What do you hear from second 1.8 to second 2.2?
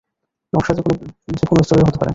হতে পারে।